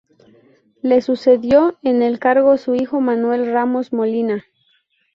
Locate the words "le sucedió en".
0.81-2.01